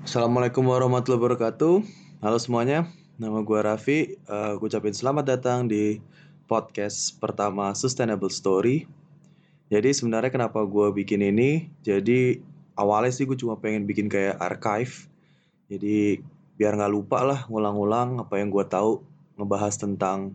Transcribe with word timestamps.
Assalamualaikum 0.00 0.64
warahmatullahi 0.64 1.20
wabarakatuh. 1.20 1.84
Halo 2.24 2.38
semuanya, 2.40 2.88
nama 3.20 3.44
gue 3.44 3.60
Raffi. 3.60 4.16
Uh, 4.24 4.56
gue 4.56 4.72
ucapin 4.72 4.96
selamat 4.96 5.36
datang 5.36 5.68
di 5.68 6.00
podcast 6.48 7.20
pertama 7.20 7.76
Sustainable 7.76 8.32
Story. 8.32 8.88
Jadi 9.68 9.92
sebenarnya 9.92 10.32
kenapa 10.32 10.64
gue 10.64 10.88
bikin 10.96 11.20
ini? 11.20 11.68
Jadi 11.84 12.40
awalnya 12.80 13.12
sih 13.12 13.28
gue 13.28 13.36
cuma 13.36 13.60
pengen 13.60 13.84
bikin 13.84 14.08
kayak 14.08 14.40
archive. 14.40 15.04
Jadi 15.68 16.24
biar 16.56 16.80
nggak 16.80 16.92
lupa 16.96 17.20
lah 17.20 17.40
ngulang-ngulang 17.52 18.24
apa 18.24 18.40
yang 18.40 18.48
gue 18.48 18.64
tahu 18.64 19.04
ngebahas 19.36 19.76
tentang 19.76 20.32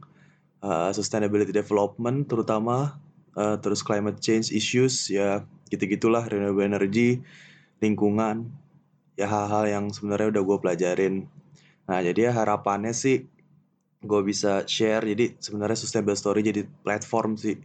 uh, 0.62 0.94
sustainability 0.94 1.50
development 1.50 2.30
terutama 2.30 3.02
uh, 3.34 3.58
terus 3.58 3.82
climate 3.82 4.22
change 4.22 4.54
issues 4.54 5.10
ya 5.10 5.42
gitu-gitulah 5.74 6.22
renewable 6.30 6.62
energy 6.62 7.18
lingkungan 7.82 8.54
ya 9.16 9.28
hal-hal 9.28 9.64
yang 9.68 9.86
sebenarnya 9.92 10.32
udah 10.36 10.44
gue 10.44 10.58
pelajarin. 10.60 11.16
Nah 11.88 12.00
jadi 12.04 12.30
ya 12.30 12.32
harapannya 12.36 12.92
sih 12.92 13.28
gue 14.06 14.22
bisa 14.22 14.64
share. 14.70 15.04
Jadi 15.04 15.40
sebenarnya 15.42 15.78
sustainable 15.80 16.16
story 16.16 16.46
jadi 16.46 16.68
platform 16.84 17.40
sih 17.40 17.58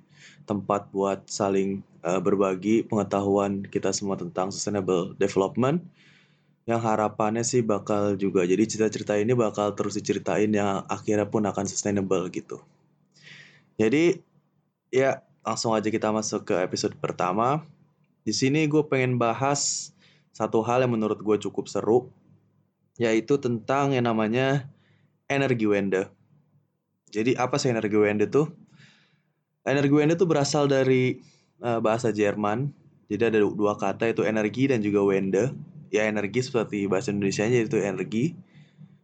tempat 0.46 0.88
buat 0.90 1.28
saling 1.28 1.84
uh, 2.02 2.18
berbagi 2.18 2.86
pengetahuan 2.86 3.66
kita 3.66 3.92
semua 3.92 4.16
tentang 4.16 4.54
sustainable 4.54 5.12
development. 5.18 5.84
Yang 6.68 6.80
harapannya 6.86 7.42
sih 7.42 7.66
bakal 7.66 8.14
juga 8.14 8.46
jadi 8.46 8.62
cerita-cerita 8.62 9.18
ini 9.18 9.34
bakal 9.34 9.74
terus 9.74 9.98
diceritain 9.98 10.50
yang 10.54 10.86
akhirnya 10.86 11.26
pun 11.26 11.42
akan 11.44 11.66
sustainable 11.66 12.30
gitu. 12.30 12.62
Jadi 13.80 14.20
ya 14.92 15.24
langsung 15.40 15.72
aja 15.72 15.88
kita 15.88 16.12
masuk 16.12 16.46
ke 16.46 16.54
episode 16.62 16.94
pertama. 17.00 17.64
Di 18.20 18.36
sini 18.36 18.68
gue 18.68 18.84
pengen 18.84 19.16
bahas 19.16 19.90
satu 20.30 20.62
hal 20.62 20.86
yang 20.86 20.94
menurut 20.94 21.18
gue 21.20 21.36
cukup 21.42 21.66
seru, 21.66 22.08
yaitu 23.00 23.40
tentang 23.40 23.96
yang 23.96 24.06
namanya 24.06 24.70
energi 25.30 25.66
Wende. 25.66 26.10
Jadi 27.10 27.34
apa 27.34 27.58
sih 27.58 27.70
energi 27.74 27.98
Wende 27.98 28.30
tuh? 28.30 28.50
Energi 29.66 29.94
Wende 29.94 30.14
tuh 30.14 30.30
berasal 30.30 30.70
dari 30.70 31.18
uh, 31.62 31.82
bahasa 31.82 32.14
Jerman. 32.14 32.70
Jadi 33.10 33.22
ada 33.34 33.38
dua 33.42 33.74
kata 33.74 34.06
itu 34.10 34.22
energi 34.22 34.70
dan 34.70 34.80
juga 34.82 35.02
Wende. 35.02 35.50
Ya 35.90 36.06
energi 36.06 36.46
seperti 36.46 36.86
bahasa 36.86 37.10
Indonesia 37.10 37.42
itu 37.50 37.78
energi. 37.82 38.38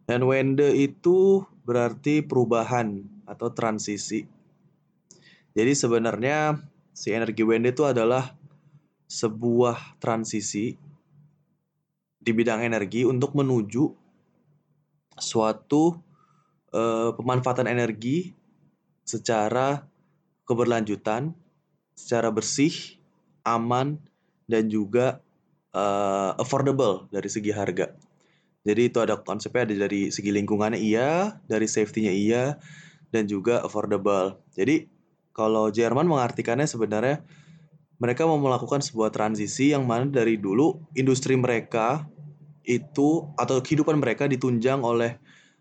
Dan 0.06 0.22
Wende 0.30 0.70
itu 0.78 1.42
berarti 1.66 2.22
perubahan 2.22 3.02
atau 3.26 3.50
transisi. 3.50 4.22
Jadi 5.58 5.72
sebenarnya 5.74 6.62
si 6.94 7.10
energi 7.10 7.42
Wende 7.42 7.74
itu 7.74 7.82
adalah 7.82 8.38
sebuah 9.10 9.98
transisi 9.98 10.78
di 12.26 12.34
bidang 12.34 12.66
energi 12.66 13.06
untuk 13.06 13.38
menuju 13.38 13.86
suatu 15.14 15.94
uh, 16.74 17.14
pemanfaatan 17.14 17.70
energi 17.70 18.34
secara 19.06 19.86
keberlanjutan, 20.42 21.30
secara 21.94 22.34
bersih, 22.34 22.98
aman, 23.46 24.02
dan 24.50 24.66
juga 24.66 25.22
uh, 25.70 26.34
affordable 26.34 27.06
dari 27.14 27.30
segi 27.30 27.54
harga. 27.54 27.94
Jadi 28.66 28.90
itu 28.90 28.98
ada 28.98 29.22
konsepnya 29.22 29.62
ada 29.62 29.86
dari 29.86 30.10
segi 30.10 30.34
lingkungannya 30.34 30.82
iya, 30.82 31.38
dari 31.46 31.70
safety-nya 31.70 32.10
iya, 32.10 32.44
dan 33.14 33.30
juga 33.30 33.62
affordable. 33.62 34.42
Jadi 34.58 34.90
kalau 35.30 35.70
Jerman 35.70 36.10
mengartikannya 36.10 36.66
sebenarnya 36.66 37.22
mereka 38.02 38.26
mau 38.26 38.36
melakukan 38.42 38.82
sebuah 38.82 39.14
transisi 39.14 39.70
yang 39.70 39.86
mana 39.86 40.10
dari 40.10 40.34
dulu 40.34 40.82
industri 40.98 41.38
mereka 41.38 42.10
itu 42.66 43.24
atau 43.38 43.62
kehidupan 43.62 43.96
mereka 43.96 44.26
ditunjang 44.26 44.82
oleh 44.82 45.16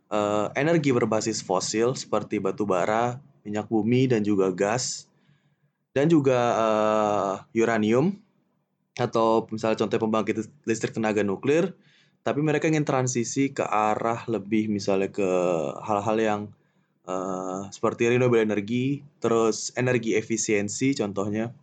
uh, 0.09 0.50
energi 0.58 0.89
berbasis 0.89 1.45
fosil 1.45 1.94
seperti 1.94 2.42
batu 2.42 2.66
bara, 2.66 3.21
minyak 3.45 3.70
bumi 3.70 4.10
dan 4.10 4.26
juga 4.26 4.49
gas 4.49 5.05
dan 5.95 6.11
juga 6.11 6.39
uh, 6.58 7.33
uranium 7.55 8.17
atau 8.99 9.48
misalnya 9.48 9.86
contoh 9.86 9.98
pembangkit 10.02 10.36
listrik 10.67 10.92
tenaga 10.92 11.23
nuklir. 11.23 11.71
Tapi 12.26 12.42
mereka 12.42 12.65
ingin 12.65 12.83
transisi 12.83 13.54
ke 13.54 13.61
arah 13.61 14.26
lebih 14.26 14.65
misalnya 14.65 15.14
ke 15.14 15.30
hal-hal 15.86 16.17
yang 16.17 16.42
uh, 17.05 17.70
seperti 17.70 18.10
renewable 18.10 18.42
energy 18.42 19.05
terus 19.21 19.70
energi 19.77 20.17
efisiensi 20.17 20.98
contohnya. 20.98 21.54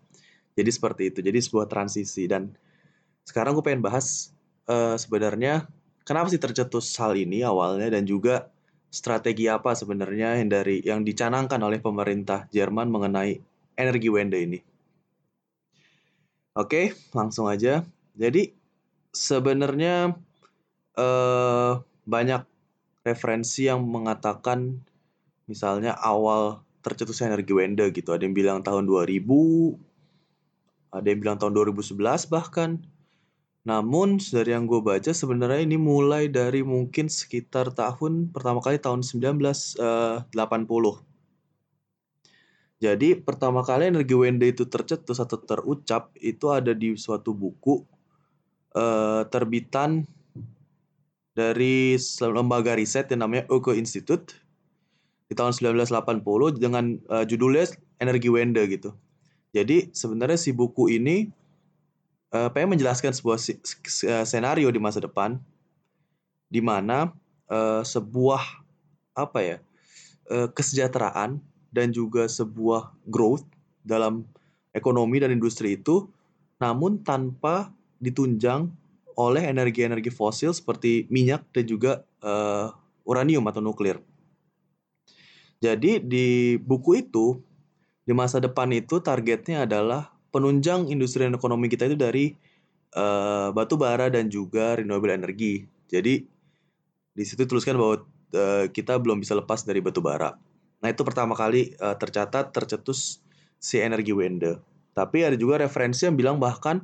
Jadi 0.54 0.70
seperti 0.70 1.02
itu. 1.10 1.18
Jadi 1.18 1.38
sebuah 1.42 1.66
transisi. 1.66 2.30
Dan 2.30 2.54
sekarang 3.26 3.58
gue 3.58 3.64
pengen 3.64 3.82
bahas 3.82 4.31
uh, 4.68 4.94
sebenarnya 4.98 5.66
kenapa 6.02 6.30
sih 6.30 6.42
tercetus 6.42 6.92
hal 6.98 7.14
ini 7.14 7.42
awalnya 7.46 7.88
dan 7.90 8.04
juga 8.04 8.50
strategi 8.92 9.48
apa 9.48 9.72
sebenarnya 9.72 10.36
yang 10.42 10.50
dari 10.52 10.76
yang 10.84 11.00
dicanangkan 11.00 11.58
oleh 11.64 11.80
pemerintah 11.80 12.44
Jerman 12.52 12.92
mengenai 12.92 13.40
energi 13.80 14.08
Wende 14.12 14.36
ini. 14.36 14.60
Oke, 16.52 16.92
langsung 17.16 17.48
aja. 17.48 17.80
Jadi 18.12 18.52
sebenarnya 19.08 20.12
uh, 21.00 21.72
banyak 22.04 22.44
referensi 23.08 23.64
yang 23.64 23.80
mengatakan 23.88 24.76
misalnya 25.48 25.96
awal 25.96 26.60
tercetus 26.84 27.24
energi 27.24 27.56
Wende 27.56 27.88
gitu. 27.88 28.12
Ada 28.12 28.28
yang 28.28 28.36
bilang 28.36 28.60
tahun 28.60 28.84
2000, 28.84 29.24
ada 30.92 31.06
yang 31.08 31.20
bilang 31.24 31.40
tahun 31.40 31.56
2011 31.56 32.28
bahkan. 32.28 32.84
Namun 33.62 34.18
dari 34.18 34.50
yang 34.50 34.66
gue 34.66 34.82
baca 34.82 35.14
sebenarnya 35.14 35.62
ini 35.62 35.78
mulai 35.78 36.26
dari 36.26 36.66
mungkin 36.66 37.06
sekitar 37.06 37.70
tahun 37.78 38.34
pertama 38.34 38.58
kali 38.58 38.82
tahun 38.82 39.06
1980. 39.06 39.78
Eh, 39.78 40.98
Jadi 42.82 43.08
pertama 43.22 43.62
kali 43.62 43.94
energi 43.94 44.18
Wende 44.18 44.50
itu 44.50 44.66
tercetus 44.66 45.22
atau 45.22 45.38
terucap 45.38 46.10
itu 46.18 46.50
ada 46.50 46.74
di 46.74 46.98
suatu 46.98 47.30
buku 47.30 47.86
uh, 48.74 49.22
terbitan 49.30 50.02
dari 51.30 51.94
lembaga 52.18 52.74
riset 52.74 53.06
yang 53.14 53.22
namanya 53.22 53.46
Oko 53.54 53.70
Institute 53.70 54.34
di 55.30 55.38
tahun 55.38 55.54
1980 55.54 56.58
dengan 56.58 56.98
uh, 57.06 57.22
judulnya 57.22 57.70
Energi 58.02 58.26
Wende 58.26 58.66
gitu. 58.66 58.92
Jadi 59.54 59.94
sebenarnya 59.94 60.36
si 60.40 60.50
buku 60.50 60.90
ini 60.90 61.30
uh, 62.32 62.48
pengen 62.50 62.74
menjelaskan 62.76 63.12
sebuah 63.12 63.38
uh, 63.38 64.26
senario 64.26 64.68
di 64.72 64.80
masa 64.80 64.98
depan 64.98 65.38
di 66.48 66.60
mana 66.64 67.12
uh, 67.48 67.84
sebuah 67.84 68.42
apa 69.12 69.38
ya 69.40 69.56
uh, 70.32 70.48
kesejahteraan 70.52 71.40
dan 71.72 71.88
juga 71.92 72.28
sebuah 72.28 72.92
growth 73.08 73.44
dalam 73.84 74.24
ekonomi 74.72 75.20
dan 75.20 75.32
industri 75.32 75.76
itu 75.76 76.08
namun 76.60 77.00
tanpa 77.00 77.72
ditunjang 77.98 78.70
oleh 79.16 79.44
energi-energi 79.44 80.08
fosil 80.08 80.56
seperti 80.56 81.04
minyak 81.12 81.44
dan 81.52 81.64
juga 81.68 81.92
uh, 82.24 82.72
uranium 83.04 83.44
atau 83.50 83.60
nuklir. 83.60 84.00
Jadi 85.62 86.02
di 86.02 86.56
buku 86.58 87.06
itu 87.06 87.38
di 88.02 88.10
masa 88.14 88.42
depan 88.42 88.70
itu 88.74 88.98
targetnya 88.98 89.62
adalah 89.66 90.10
penunjang 90.32 90.88
industri 90.88 91.28
dan 91.28 91.36
ekonomi 91.36 91.68
kita 91.68 91.86
itu 91.86 91.94
dari 91.94 92.32
uh, 92.96 93.52
batu 93.52 93.76
bara 93.76 94.08
dan 94.08 94.32
juga 94.32 94.80
renewable 94.80 95.12
energy. 95.12 95.68
Jadi 95.92 96.24
di 97.12 97.24
situ 97.28 97.44
tuliskan 97.44 97.76
bahwa 97.76 98.00
uh, 98.32 98.64
kita 98.72 98.96
belum 98.96 99.20
bisa 99.20 99.36
lepas 99.36 99.62
dari 99.62 99.84
batu 99.84 100.00
bara. 100.00 100.32
Nah 100.80 100.88
itu 100.88 101.04
pertama 101.04 101.36
kali 101.36 101.76
uh, 101.78 101.94
tercatat 101.94 102.50
tercetus 102.50 103.20
si 103.60 103.78
energi 103.78 104.10
Wende. 104.16 104.58
Tapi 104.96 105.24
ada 105.24 105.36
juga 105.36 105.60
referensi 105.60 106.08
yang 106.08 106.16
bilang 106.16 106.40
bahkan 106.40 106.82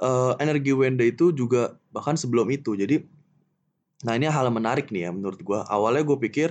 uh, 0.00 0.38
energi 0.38 0.72
Wende 0.72 1.04
itu 1.04 1.34
juga 1.34 1.74
bahkan 1.90 2.14
sebelum 2.14 2.48
itu. 2.54 2.78
Jadi 2.78 3.02
nah 4.06 4.14
ini 4.14 4.30
hal 4.30 4.46
menarik 4.54 4.94
nih 4.94 5.08
ya 5.08 5.10
menurut 5.10 5.42
gue. 5.42 5.58
Awalnya 5.66 6.06
gue 6.06 6.18
pikir 6.30 6.48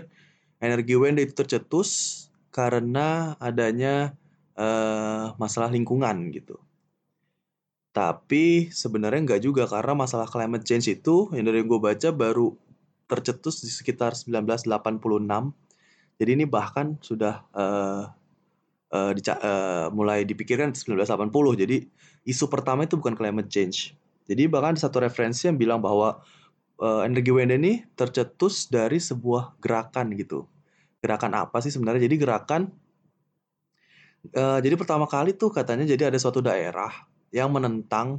energi 0.59 0.99
Wende 0.99 1.23
itu 1.23 1.31
tercetus 1.31 2.21
karena 2.51 3.35
adanya 3.39 4.15
uh, 4.55 5.35
masalah 5.39 5.71
lingkungan 5.71 6.31
gitu. 6.31 6.59
Tapi 7.95 8.67
sebenarnya 8.75 9.23
nggak 9.23 9.41
juga 9.43 9.63
karena 9.71 9.95
masalah 9.95 10.27
climate 10.27 10.67
change 10.67 10.91
itu 10.91 11.31
yang 11.31 11.47
dari 11.47 11.63
gue 11.63 11.79
baca 11.79 12.11
baru 12.11 12.51
tercetus 13.07 13.63
di 13.63 13.71
sekitar 13.71 14.11
1986. 14.17 14.67
Jadi 16.15 16.29
ini 16.31 16.43
bahkan 16.47 16.99
sudah 16.99 17.43
uh, 17.55 18.11
uh, 18.91 19.11
dica- 19.15 19.39
uh, 19.39 19.87
mulai 19.95 20.27
dipikirkan 20.27 20.75
1980. 20.75 21.31
Jadi 21.55 21.87
isu 22.27 22.51
pertama 22.51 22.83
itu 22.83 22.99
bukan 22.99 23.15
climate 23.15 23.47
change. 23.47 23.95
Jadi 24.27 24.49
bahkan 24.49 24.75
satu 24.75 24.99
referensi 24.99 25.47
yang 25.47 25.55
bilang 25.55 25.79
bahwa 25.79 26.19
uh, 26.81 27.01
energi 27.05 27.31
wind 27.31 27.53
ini 27.53 27.85
tercetus 27.95 28.67
dari 28.67 28.97
sebuah 28.97 29.55
gerakan 29.61 30.11
gitu. 30.17 30.49
Gerakan 30.99 31.37
apa 31.37 31.61
sih 31.61 31.71
sebenarnya? 31.71 32.09
Jadi 32.09 32.15
gerakan 32.17 32.73
Uh, 34.33 34.59
jadi 34.63 34.73
pertama 34.79 35.05
kali 35.05 35.35
tuh 35.37 35.53
katanya 35.53 35.85
jadi 35.85 36.09
ada 36.09 36.17
suatu 36.17 36.41
daerah 36.41 36.89
yang 37.29 37.51
menentang 37.51 38.17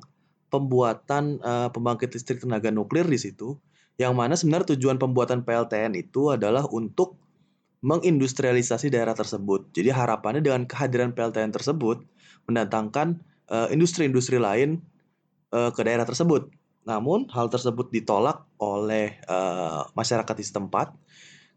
pembuatan 0.52 1.42
uh, 1.42 1.68
pembangkit 1.72 2.14
listrik 2.14 2.38
tenaga 2.44 2.70
nuklir 2.70 3.08
di 3.08 3.18
situ, 3.18 3.58
yang 3.98 4.14
mana 4.14 4.38
sebenarnya 4.38 4.76
tujuan 4.76 5.00
pembuatan 5.00 5.42
PLTN 5.42 5.96
itu 5.98 6.30
adalah 6.30 6.68
untuk 6.68 7.18
mengindustrialisasi 7.82 8.92
daerah 8.92 9.14
tersebut. 9.16 9.70
Jadi 9.74 9.90
harapannya 9.92 10.42
dengan 10.42 10.64
kehadiran 10.64 11.12
PLTN 11.12 11.52
tersebut 11.54 12.02
mendatangkan 12.46 13.20
uh, 13.50 13.68
industri-industri 13.70 14.38
lain 14.38 14.82
uh, 15.54 15.70
ke 15.70 15.80
daerah 15.82 16.06
tersebut. 16.06 16.50
Namun 16.86 17.26
hal 17.34 17.50
tersebut 17.50 17.90
ditolak 17.90 18.46
oleh 18.62 19.18
uh, 19.26 19.86
masyarakat 19.98 20.34
di 20.38 20.44
setempat 20.46 20.94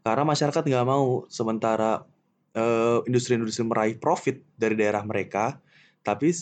karena 0.00 0.24
masyarakat 0.24 0.62
nggak 0.64 0.86
mau 0.88 1.28
sementara 1.28 2.02
industri-industri 3.06 3.62
uh, 3.62 3.70
meraih 3.70 3.96
profit 3.98 4.42
dari 4.58 4.74
daerah 4.74 5.06
mereka, 5.06 5.58
tapi 6.02 6.34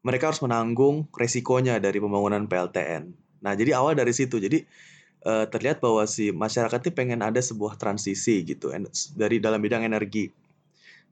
mereka 0.00 0.32
harus 0.32 0.40
menanggung 0.40 1.06
resikonya 1.12 1.76
dari 1.78 2.00
pembangunan 2.00 2.48
PLTN. 2.48 3.02
Nah 3.44 3.52
jadi 3.56 3.76
awal 3.76 3.96
dari 3.96 4.12
situ. 4.16 4.40
Jadi 4.40 4.64
uh, 5.24 5.44
terlihat 5.48 5.80
bahwa 5.84 6.04
si 6.08 6.32
masyarakat 6.32 6.80
ini 6.88 6.92
pengen 6.92 7.20
ada 7.20 7.40
sebuah 7.40 7.76
transisi 7.76 8.44
gitu 8.44 8.72
dari 9.16 9.36
dalam 9.40 9.60
bidang 9.60 9.84
energi. 9.84 10.32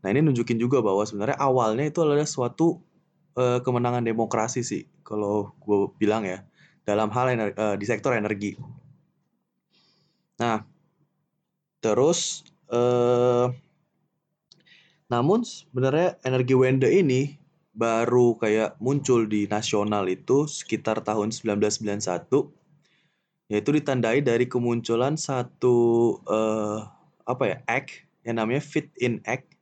Nah 0.00 0.09
ini 0.15 0.25
nunjukin 0.25 0.56
juga 0.56 0.81
bahwa 0.81 1.05
sebenarnya 1.05 1.37
awalnya 1.37 1.85
itu 1.88 2.00
adalah 2.00 2.25
suatu 2.25 2.81
uh, 3.37 3.61
kemenangan 3.61 4.05
demokrasi 4.05 4.64
sih 4.64 4.82
kalau 5.05 5.53
gue 5.61 5.93
bilang 6.00 6.25
ya 6.25 6.44
dalam 6.88 7.12
hal 7.12 7.26
energi, 7.35 7.56
uh, 7.59 7.76
di 7.76 7.85
sektor 7.85 8.17
energi. 8.17 8.56
Nah 10.41 10.64
terus 11.79 12.43
uh, 12.73 13.53
namun 15.09 15.45
sebenarnya 15.45 16.21
energi 16.25 16.53
Wende 16.53 16.89
ini 16.93 17.41
baru 17.73 18.37
kayak 18.37 18.77
muncul 18.83 19.25
di 19.25 19.49
nasional 19.49 20.05
itu 20.11 20.45
sekitar 20.45 21.01
tahun 21.01 21.33
1991 21.33 22.53
yaitu 23.49 23.71
ditandai 23.73 24.21
dari 24.21 24.45
kemunculan 24.45 25.17
satu 25.17 26.21
uh, 26.29 26.85
apa 27.25 27.45
ya 27.49 27.57
act 27.65 28.05
yang 28.29 28.37
namanya 28.45 28.61
Fit 28.61 28.93
in 29.01 29.25
Act. 29.25 29.57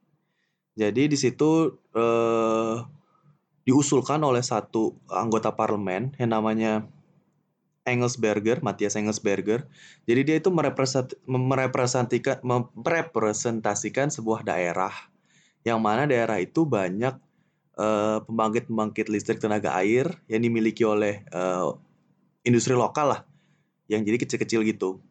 Jadi 0.74 1.06
di 1.06 1.14
situ 1.14 1.78
uh, 1.94 2.82
diusulkan 3.62 4.18
oleh 4.26 4.42
satu 4.42 4.98
anggota 5.06 5.54
parlemen 5.54 6.10
yang 6.18 6.34
namanya 6.34 6.82
Engelsberger, 7.86 8.58
Matthias 8.66 8.98
Engelsberger. 8.98 9.70
Jadi 10.10 10.20
dia 10.26 10.36
itu 10.42 10.50
merepresentasikan, 10.50 12.42
merepresentasikan 12.74 14.10
sebuah 14.10 14.42
daerah 14.42 14.90
yang 15.66 15.82
mana 15.82 16.06
daerah 16.06 16.38
itu 16.38 16.62
banyak 16.62 17.18
pembangkit 17.76 18.24
pembangkit-pembangkit 18.24 19.06
listrik 19.12 19.36
tenaga 19.36 19.76
air 19.76 20.08
yang 20.32 20.40
dimiliki 20.40 20.80
oleh 20.80 21.20
uh, 21.28 21.76
industri 22.40 22.72
lokal 22.72 23.12
lah, 23.12 23.20
yang 23.90 24.00
jadi 24.00 24.16
kecil-kecil 24.16 24.64
gitu. 24.64 25.02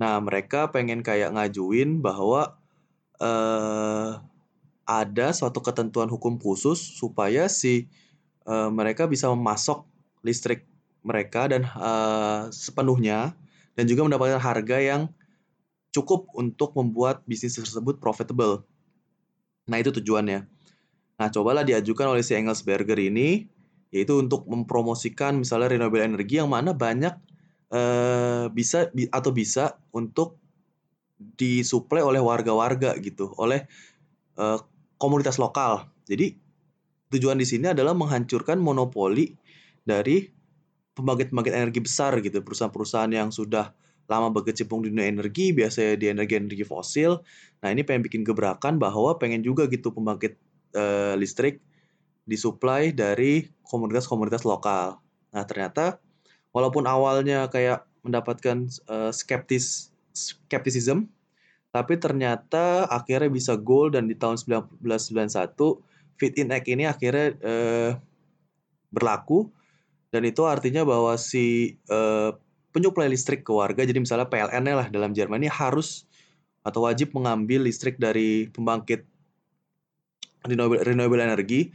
Nah 0.00 0.18
mereka 0.18 0.74
pengen 0.74 1.06
kayak 1.06 1.30
ngajuin 1.30 2.02
bahwa 2.02 2.58
uh, 3.22 4.18
ada 4.82 5.26
suatu 5.30 5.62
ketentuan 5.62 6.10
hukum 6.10 6.34
khusus 6.34 6.82
supaya 6.82 7.46
si 7.46 7.86
uh, 8.50 8.74
mereka 8.74 9.06
bisa 9.06 9.30
memasok 9.30 9.86
listrik 10.26 10.66
mereka 11.06 11.46
dan 11.46 11.62
uh, 11.78 12.50
sepenuhnya 12.50 13.38
dan 13.78 13.84
juga 13.86 14.02
mendapatkan 14.02 14.42
harga 14.42 14.82
yang 14.82 15.02
cukup 15.94 16.26
untuk 16.34 16.74
membuat 16.74 17.22
bisnis 17.22 17.54
tersebut 17.54 18.02
profitable. 18.02 18.66
Nah, 19.64 19.76
itu 19.80 19.90
tujuannya. 19.94 20.44
Nah, 21.14 21.28
cobalah 21.30 21.62
diajukan 21.62 22.10
oleh 22.10 22.26
si 22.26 22.34
Engelsberger 22.34 22.98
ini 22.98 23.46
yaitu 23.94 24.18
untuk 24.18 24.50
mempromosikan 24.50 25.38
misalnya 25.38 25.70
renewable 25.70 26.02
energy 26.02 26.42
yang 26.42 26.50
mana 26.50 26.74
banyak 26.74 27.14
uh, 27.70 28.50
bisa 28.50 28.90
atau 29.14 29.30
bisa 29.30 29.78
untuk 29.94 30.34
disuplai 31.38 32.02
oleh 32.02 32.18
warga-warga 32.18 32.98
gitu, 32.98 33.30
oleh 33.38 33.70
uh, 34.34 34.58
komunitas 34.98 35.38
lokal. 35.38 35.86
Jadi 36.10 36.34
tujuan 37.14 37.38
di 37.38 37.46
sini 37.46 37.70
adalah 37.70 37.94
menghancurkan 37.94 38.58
monopoli 38.58 39.30
dari 39.86 40.26
pembangkit-pembangkit 40.98 41.54
energi 41.54 41.78
besar 41.78 42.18
gitu, 42.18 42.42
perusahaan-perusahaan 42.42 43.14
yang 43.14 43.30
sudah 43.30 43.70
lama 44.10 44.28
berkecimpung 44.32 44.84
di 44.84 44.92
dunia 44.92 45.08
energi, 45.08 45.56
biasanya 45.56 45.96
di 45.96 46.06
energi-energi 46.12 46.64
fosil. 46.64 47.20
Nah, 47.64 47.68
ini 47.72 47.80
pengen 47.86 48.04
bikin 48.04 48.22
gebrakan 48.22 48.76
bahwa 48.76 49.16
pengen 49.16 49.40
juga 49.40 49.64
gitu 49.70 49.92
pembangkit 49.92 50.36
uh, 50.76 51.16
listrik 51.16 51.64
disuplai 52.28 52.92
dari 52.92 53.48
komunitas-komunitas 53.64 54.44
lokal. 54.44 55.00
Nah, 55.32 55.44
ternyata 55.48 56.00
walaupun 56.52 56.84
awalnya 56.84 57.48
kayak 57.48 57.88
mendapatkan 58.04 58.68
uh, 58.88 59.08
skeptis 59.08 59.94
skepticism 60.14 61.10
tapi 61.74 61.98
ternyata 61.98 62.86
akhirnya 62.86 63.26
bisa 63.26 63.58
goal 63.58 63.90
dan 63.90 64.06
di 64.06 64.14
tahun 64.14 64.38
1991 64.38 65.58
Fit 66.14 66.38
in 66.38 66.54
Act 66.54 66.70
ini 66.70 66.86
akhirnya 66.86 67.34
eh, 67.42 67.92
berlaku 68.94 69.50
dan 70.14 70.22
itu 70.22 70.46
artinya 70.46 70.86
bahwa 70.86 71.18
si 71.18 71.74
eh, 71.90 72.30
penyuplai 72.74 73.06
listrik 73.06 73.46
ke 73.46 73.52
warga 73.54 73.86
jadi 73.86 74.02
misalnya 74.02 74.26
PLN 74.26 74.66
lah 74.66 74.86
dalam 74.90 75.14
Jerman 75.14 75.38
ini 75.38 75.50
harus 75.50 76.04
atau 76.66 76.90
wajib 76.90 77.14
mengambil 77.14 77.62
listrik 77.62 77.96
dari 78.02 78.50
pembangkit 78.50 79.06
renewable, 80.42 80.82
renewable 80.82 81.22
energy 81.22 81.70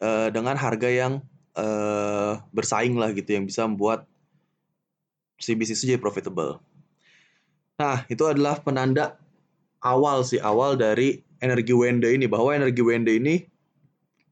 eh, 0.00 0.28
dengan 0.32 0.56
harga 0.56 0.88
yang 0.88 1.12
eh, 1.52 2.32
bersaing 2.56 2.96
lah 2.96 3.12
gitu 3.12 3.36
yang 3.36 3.44
bisa 3.44 3.68
membuat 3.68 4.08
si 5.38 5.54
bisnis 5.54 5.86
jadi 5.86 6.00
profitable. 6.00 6.58
Nah, 7.78 8.02
itu 8.10 8.26
adalah 8.26 8.58
penanda 8.58 9.14
awal 9.78 10.26
sih 10.26 10.42
awal 10.42 10.74
dari 10.74 11.22
energi 11.38 11.70
Wende 11.70 12.10
ini 12.10 12.26
bahwa 12.26 12.50
energi 12.50 12.82
Wende 12.82 13.14
ini 13.14 13.46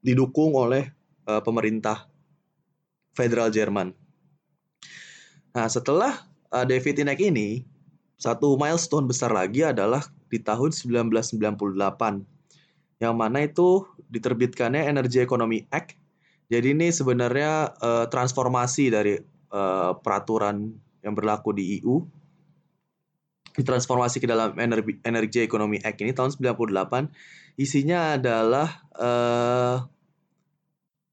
didukung 0.03 0.55
oleh 0.59 0.91
uh, 1.31 1.39
pemerintah 1.43 2.11
federal 3.15 3.55
Jerman. 3.55 3.95
Nah, 5.57 5.73
setelah 5.73 6.13
uh, 6.53 6.69
David 6.69 7.01
Inek 7.01 7.33
ini, 7.33 7.65
satu 8.21 8.61
milestone 8.61 9.09
besar 9.09 9.33
lagi 9.33 9.65
adalah 9.65 10.05
di 10.29 10.37
tahun 10.37 10.69
1998 10.69 11.73
yang 13.01 13.15
mana 13.17 13.45
itu 13.45 13.89
diterbitkannya 14.13 14.85
Energy 14.85 15.25
Economy 15.25 15.65
Act. 15.73 15.97
Jadi 16.53 16.77
ini 16.77 16.93
sebenarnya 16.93 17.73
uh, 17.81 18.05
transformasi 18.13 18.93
dari 18.93 19.17
uh, 19.53 19.97
peraturan 19.97 20.77
yang 21.01 21.17
berlaku 21.17 21.57
di 21.57 21.81
EU 21.81 22.05
ditransformasi 23.57 24.21
ke 24.21 24.29
dalam 24.29 24.53
energi, 24.61 25.01
energi 25.01 25.41
ekonomi 25.41 25.81
Act 25.81 26.05
ini 26.05 26.13
tahun 26.13 26.37
98 26.37 27.09
isinya 27.57 28.21
adalah 28.21 28.69
uh, 28.93 29.81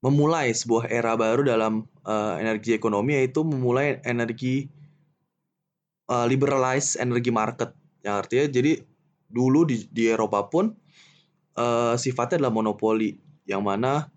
memulai 0.04 0.52
sebuah 0.52 0.92
era 0.92 1.16
baru 1.16 1.48
dalam 1.48 1.88
uh, 2.08 2.36
energi 2.40 2.76
ekonomi 2.76 3.20
yaitu 3.20 3.44
memulai 3.44 4.00
energi 4.04 4.68
uh, 6.12 6.26
liberalized 6.28 7.00
energi 7.00 7.32
market 7.32 7.72
yang 8.04 8.20
artinya 8.24 8.48
jadi 8.52 8.84
dulu 9.28 9.66
di, 9.66 9.88
di 9.90 10.12
Eropa 10.12 10.46
pun 10.46 10.72
uh, 11.58 11.96
sifatnya 11.96 12.44
adalah 12.44 12.54
monopoli 12.54 13.18
yang 13.50 13.66
mana 13.66 14.08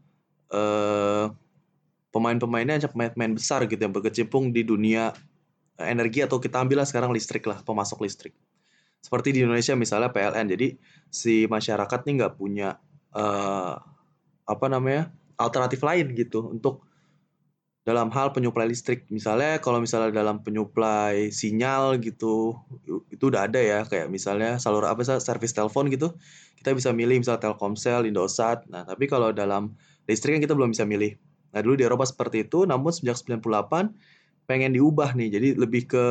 uh, 0.52 1.30
pemain-pemainnya 2.14 2.88
pemain-pemain 2.88 3.32
besar 3.36 3.64
gitu 3.68 3.80
yang 3.80 3.94
berkecimpung 3.94 4.52
di 4.52 4.64
dunia 4.64 5.12
energi 5.82 6.24
atau 6.24 6.40
kita 6.40 6.64
ambillah 6.64 6.88
sekarang 6.88 7.12
listrik 7.12 7.44
lah, 7.44 7.60
pemasok 7.60 8.00
listrik. 8.00 8.32
Seperti 9.04 9.36
di 9.36 9.44
Indonesia 9.44 9.76
misalnya 9.76 10.08
PLN. 10.10 10.48
Jadi 10.56 10.68
si 11.12 11.44
masyarakat 11.46 12.00
nih 12.08 12.14
nggak 12.24 12.34
punya 12.40 12.80
uh, 13.12 13.76
apa 14.46 14.66
namanya 14.72 15.12
alternatif 15.36 15.84
lain 15.84 16.16
gitu 16.16 16.48
untuk 16.48 16.85
dalam 17.86 18.10
hal 18.10 18.34
penyuplai 18.34 18.66
listrik. 18.66 19.06
Misalnya 19.14 19.62
kalau 19.62 19.78
misalnya 19.78 20.10
dalam 20.10 20.42
penyuplai 20.42 21.30
sinyal 21.30 22.02
gitu 22.02 22.58
itu 23.14 23.24
udah 23.30 23.46
ada 23.46 23.62
ya 23.62 23.86
kayak 23.86 24.10
misalnya 24.10 24.58
salur 24.58 24.90
apa 24.90 25.06
sih 25.06 25.14
servis 25.22 25.54
telepon 25.54 25.86
gitu. 25.86 26.18
Kita 26.58 26.74
bisa 26.74 26.90
milih 26.90 27.22
misalnya 27.22 27.46
Telkomsel, 27.46 28.10
Indosat. 28.10 28.66
Nah, 28.66 28.82
tapi 28.82 29.06
kalau 29.06 29.30
dalam 29.30 29.78
listrik 30.10 30.34
kan 30.34 30.42
kita 30.42 30.58
belum 30.58 30.74
bisa 30.74 30.82
milih. 30.82 31.14
Nah, 31.54 31.62
dulu 31.62 31.78
di 31.78 31.86
Eropa 31.86 32.02
seperti 32.02 32.42
itu, 32.42 32.66
namun 32.66 32.90
sejak 32.90 33.22
98 33.22 33.94
pengen 34.46 34.72
diubah 34.78 35.12
nih 35.18 35.28
jadi 35.36 35.48
lebih 35.58 35.90
ke 35.90 36.04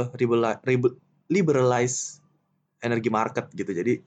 liberalize 1.31 2.19
energi 2.83 3.09
market 3.09 3.47
gitu 3.55 3.71
jadi 3.71 4.03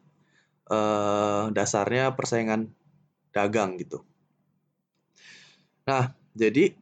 uh, 0.69 1.49
dasarnya 1.51 2.13
persaingan 2.13 2.69
dagang 3.33 3.81
gitu 3.81 4.05
nah 5.89 6.13
jadi 6.37 6.77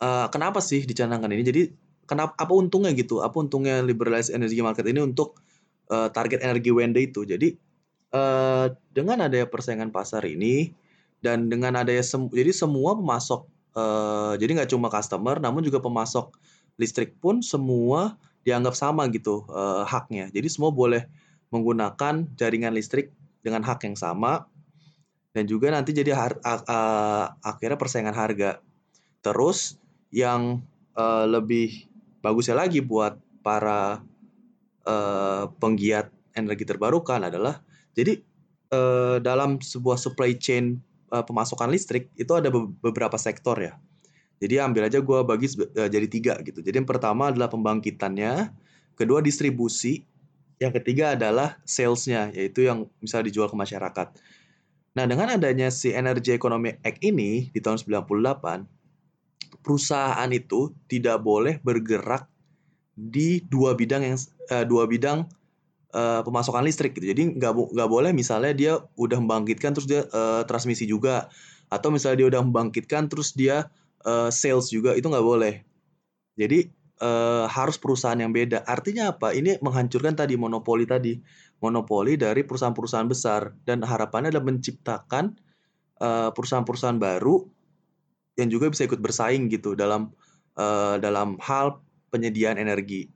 uh, 0.00 0.26
kenapa 0.30 0.58
sih 0.64 0.82
dicanangkan 0.82 1.30
ini 1.30 1.42
jadi 1.44 1.62
kenapa 2.08 2.34
apa 2.40 2.52
untungnya 2.56 2.94
gitu 2.96 3.20
apa 3.20 3.36
untungnya 3.38 3.84
liberalize 3.84 4.32
energi 4.32 4.62
market 4.64 4.86
ini 4.88 5.04
untuk 5.04 5.42
uh, 5.92 6.08
target 6.10 6.40
energi 6.42 6.70
Wende 6.72 7.02
itu 7.02 7.26
jadi 7.28 7.54
uh, 8.14 8.72
dengan 8.94 9.26
adanya 9.26 9.50
persaingan 9.50 9.92
pasar 9.92 10.24
ini 10.24 10.72
dan 11.24 11.48
dengan 11.48 11.76
adanya 11.80 12.04
sem 12.04 12.28
jadi 12.32 12.52
semua 12.52 12.96
pemasok 12.96 13.48
uh, 13.74 14.32
jadi 14.38 14.50
nggak 14.62 14.70
cuma 14.72 14.88
customer, 14.88 15.36
namun 15.42 15.60
juga 15.66 15.82
pemasok 15.82 16.34
listrik 16.80 17.14
pun 17.18 17.42
semua 17.42 18.18
dianggap 18.46 18.74
sama 18.74 19.06
gitu 19.10 19.46
uh, 19.50 19.86
haknya. 19.86 20.30
Jadi 20.30 20.48
semua 20.50 20.70
boleh 20.74 21.06
menggunakan 21.50 22.26
jaringan 22.34 22.74
listrik 22.74 23.14
dengan 23.44 23.62
hak 23.62 23.86
yang 23.86 23.94
sama 23.94 24.48
dan 25.34 25.44
juga 25.46 25.70
nanti 25.70 25.94
jadi 25.94 26.14
har 26.14 26.38
uh, 26.42 27.34
akhirnya 27.42 27.78
persaingan 27.78 28.14
harga. 28.14 28.62
Terus 29.22 29.78
yang 30.14 30.62
uh, 30.94 31.26
lebih 31.26 31.90
bagusnya 32.22 32.54
lagi 32.54 32.78
buat 32.78 33.18
para 33.42 33.98
uh, 34.86 35.50
penggiat 35.58 36.14
energi 36.38 36.62
terbarukan 36.62 37.18
adalah 37.26 37.58
jadi 37.98 38.22
uh, 38.70 39.18
dalam 39.18 39.58
sebuah 39.58 39.98
supply 39.98 40.38
chain 40.38 40.78
uh, 41.10 41.26
pemasukan 41.26 41.66
listrik 41.66 42.14
itu 42.14 42.30
ada 42.30 42.46
beberapa 42.54 43.18
sektor 43.18 43.58
ya. 43.58 43.74
Jadi 44.38 44.62
ambil 44.62 44.86
aja 44.86 45.02
gue 45.02 45.18
bagi 45.26 45.50
uh, 45.50 45.90
jadi 45.90 46.06
tiga 46.06 46.34
gitu. 46.46 46.62
Jadi 46.62 46.78
yang 46.78 46.88
pertama 46.88 47.34
adalah 47.34 47.50
pembangkitannya, 47.50 48.54
kedua 48.94 49.18
distribusi, 49.18 50.06
yang 50.62 50.70
ketiga 50.70 51.18
adalah 51.18 51.58
salesnya, 51.66 52.30
yaitu 52.34 52.66
yang 52.66 52.86
misalnya 53.02 53.30
dijual 53.30 53.50
ke 53.50 53.56
masyarakat. 53.58 54.08
Nah 54.94 55.04
dengan 55.10 55.34
adanya 55.34 55.74
si 55.74 55.90
Energy 55.90 56.34
Economy 56.34 56.78
Act 56.86 57.02
ini 57.02 57.50
di 57.50 57.58
tahun 57.58 57.82
98, 57.82 58.83
perusahaan 59.64 60.28
itu 60.28 60.76
tidak 60.86 61.24
boleh 61.24 61.56
bergerak 61.64 62.28
di 62.94 63.42
dua 63.48 63.72
bidang 63.74 64.04
yang 64.04 64.16
uh, 64.52 64.62
dua 64.68 64.84
bidang 64.86 65.26
uh, 65.96 66.20
pemasukan 66.22 66.62
listrik 66.62 66.94
gitu. 66.94 67.10
Jadi 67.10 67.40
nggak 67.40 67.72
nggak 67.72 67.90
boleh 67.90 68.12
misalnya 68.12 68.52
dia 68.52 68.72
udah 69.00 69.18
membangkitkan 69.18 69.72
terus 69.72 69.88
dia 69.88 70.04
uh, 70.12 70.44
transmisi 70.44 70.84
juga 70.84 71.32
atau 71.72 71.88
misalnya 71.88 72.22
dia 72.22 72.28
udah 72.36 72.42
membangkitkan 72.44 73.08
terus 73.08 73.32
dia 73.32 73.72
uh, 74.04 74.28
sales 74.28 74.68
juga 74.68 74.92
itu 74.92 75.08
nggak 75.08 75.26
boleh. 75.26 75.64
Jadi 76.36 76.70
uh, 77.02 77.48
harus 77.48 77.80
perusahaan 77.80 78.18
yang 78.18 78.30
beda. 78.30 78.62
Artinya 78.68 79.16
apa? 79.16 79.32
Ini 79.32 79.58
menghancurkan 79.58 80.14
tadi 80.14 80.38
monopoli 80.38 80.86
tadi, 80.86 81.18
monopoli 81.64 82.14
dari 82.14 82.44
perusahaan-perusahaan 82.46 83.08
besar 83.10 83.50
dan 83.66 83.82
harapannya 83.82 84.30
adalah 84.34 84.46
menciptakan 84.52 85.40
perusahaan-perusahaan 86.04 87.00
baru 87.00 87.48
yang 88.34 88.48
juga 88.50 88.70
bisa 88.70 88.86
ikut 88.86 88.98
bersaing 88.98 89.46
gitu 89.50 89.78
dalam 89.78 90.10
uh, 90.58 90.98
dalam 90.98 91.38
hal 91.42 91.78
penyediaan 92.10 92.58
energi. 92.58 93.10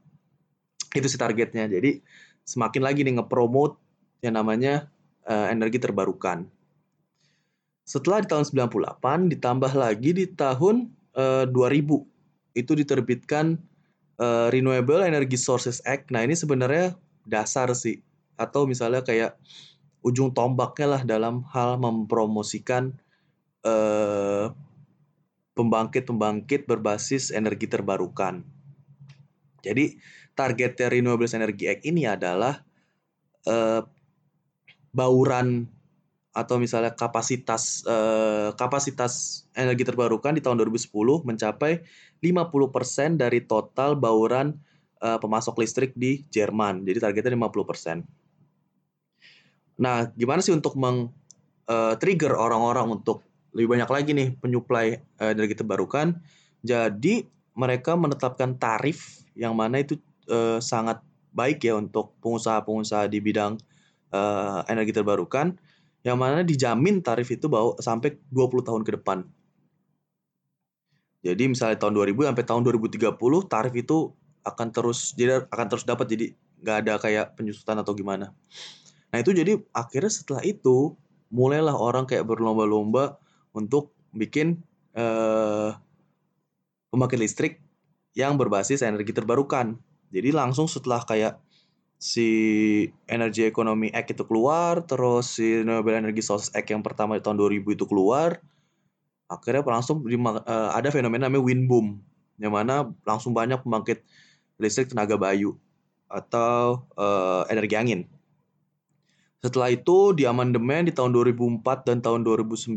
Itu 0.95 1.07
sih 1.07 1.19
targetnya. 1.19 1.67
Jadi 1.71 2.03
semakin 2.47 2.83
lagi 2.83 3.03
nih 3.05 3.19
ngepromote 3.19 3.79
yang 4.23 4.39
namanya 4.39 4.91
uh, 5.27 5.51
energi 5.51 5.79
terbarukan. 5.79 6.47
Setelah 7.89 8.21
di 8.21 8.29
tahun 8.29 8.45
98 8.69 9.33
ditambah 9.33 9.73
lagi 9.73 10.11
di 10.13 10.29
tahun 10.29 10.93
uh, 11.17 11.49
eh, 11.49 11.81
2000 11.81 12.61
itu 12.61 12.73
diterbitkan 12.77 13.57
uh, 14.21 14.53
Renewable 14.53 15.01
Energy 15.01 15.41
Sources 15.41 15.81
Act. 15.89 16.13
Nah, 16.13 16.21
ini 16.21 16.37
sebenarnya 16.37 16.93
dasar 17.25 17.73
sih 17.73 18.05
atau 18.37 18.69
misalnya 18.69 19.01
kayak 19.01 19.41
ujung 20.05 20.37
tombaknya 20.37 20.87
lah 20.87 21.03
dalam 21.03 21.43
hal 21.49 21.81
mempromosikan 21.81 22.93
uh, 23.65 24.53
pembangkit-pembangkit 25.59 26.71
berbasis 26.71 27.35
energi 27.35 27.67
terbarukan. 27.67 28.47
Jadi 29.67 29.99
targetnya 30.39 30.87
Renewable 30.87 31.27
Energy 31.27 31.67
Act 31.67 31.83
ini 31.83 32.07
adalah 32.07 32.63
uh, 33.51 33.83
bauran 34.95 35.67
atau 36.31 36.63
misalnya 36.63 36.95
kapasitas 36.95 37.83
uh, 37.91 38.55
kapasitas 38.55 39.43
energi 39.59 39.83
terbarukan 39.83 40.39
di 40.39 40.39
tahun 40.39 40.63
2010 40.63 40.95
mencapai 41.27 41.83
50% 42.23 43.19
dari 43.19 43.43
total 43.43 43.99
bauran 43.99 44.55
uh, 45.03 45.19
pemasok 45.19 45.59
listrik 45.59 45.91
di 45.99 46.23
Jerman. 46.31 46.87
Jadi 46.87 47.03
targetnya 47.03 47.35
50%. 47.35 48.07
Nah, 49.83 50.11
gimana 50.15 50.39
sih 50.39 50.55
untuk 50.55 50.79
meng 50.79 51.11
uh, 51.67 51.95
trigger 51.99 52.35
orang-orang 52.35 53.03
untuk 53.03 53.28
lebih 53.57 53.79
banyak 53.79 53.91
lagi 53.91 54.11
nih 54.13 54.29
penyuplai 54.39 55.01
uh, 55.21 55.31
energi 55.33 55.55
terbarukan? 55.59 56.19
Jadi 56.65 57.25
mereka 57.59 57.95
menetapkan 57.99 58.55
tarif 58.59 59.23
yang 59.39 59.55
mana 59.55 59.83
itu 59.83 59.99
uh, 60.31 60.59
sangat 60.63 61.03
baik 61.35 61.63
ya 61.63 61.79
untuk 61.79 62.15
pengusaha-pengusaha 62.25 63.07
di 63.07 63.19
bidang 63.23 63.59
uh, 64.11 64.65
energi 64.67 64.93
terbarukan 64.95 65.55
yang 66.07 66.17
mana 66.19 66.47
dijamin 66.47 67.03
tarif 67.03 67.29
itu 67.35 67.51
bawa 67.51 67.77
sampai 67.83 68.17
20 68.31 68.67
tahun 68.67 68.83
ke 68.87 68.91
depan. 69.01 69.27
Jadi 71.19 71.51
misalnya 71.51 71.77
tahun 71.83 71.99
2000 71.99 72.31
sampai 72.31 72.45
tahun 72.47 72.63
2030 72.63 73.19
tarif 73.51 73.75
itu 73.75 74.15
akan 74.47 74.69
terus 74.71 75.13
jadi 75.19 75.45
akan 75.51 75.67
terus 75.67 75.85
dapat 75.85 76.07
jadi 76.09 76.27
nggak 76.63 76.77
ada 76.87 76.95
kayak 77.03 77.27
penyusutan 77.35 77.77
atau 77.83 77.93
gimana. 77.93 78.31
Nah 79.11 79.19
itu 79.19 79.35
jadi 79.35 79.59
akhirnya 79.75 80.13
setelah 80.15 80.43
itu 80.47 80.95
mulailah 81.29 81.75
orang 81.75 82.07
kayak 82.07 82.25
berlomba-lomba 82.25 83.19
untuk 83.59 83.91
bikin 84.15 84.63
uh, 84.95 85.75
pembangkit 86.95 87.19
listrik 87.19 87.53
yang 88.15 88.39
berbasis 88.39 88.87
energi 88.87 89.11
terbarukan. 89.11 89.77
Jadi 90.15 90.31
langsung 90.33 90.71
setelah 90.71 91.05
kayak 91.05 91.37
si 91.99 92.29
Energy 93.11 93.45
Economy 93.51 93.91
Act 93.91 94.15
itu 94.15 94.25
keluar, 94.25 94.87
terus 94.87 95.37
si 95.37 95.61
Renewable 95.61 95.99
Energy 95.99 96.23
Sources 96.23 96.55
Act 96.55 96.71
yang 96.71 96.81
pertama 96.81 97.19
di 97.19 97.23
tahun 97.27 97.37
2000 97.37 97.75
itu 97.75 97.85
keluar, 97.85 98.39
akhirnya 99.27 99.67
langsung 99.67 100.07
uh, 100.07 100.71
ada 100.73 100.89
fenomena 100.95 101.27
namanya 101.27 101.45
wind 101.45 101.67
boom, 101.67 101.99
yang 102.39 102.55
mana 102.55 102.89
langsung 103.03 103.35
banyak 103.35 103.61
pembangkit 103.61 104.01
listrik 104.57 104.89
tenaga 104.89 105.19
bayu 105.19 105.59
atau 106.09 106.87
uh, 106.97 107.45
energi 107.53 107.77
angin. 107.77 108.01
Setelah 109.39 109.71
itu 109.71 110.17
di 110.19 110.27
amandemen 110.27 110.91
di 110.91 110.95
tahun 110.95 111.15
2004 111.15 111.87
dan 111.87 111.99
tahun 112.03 112.27
2009 112.27 112.75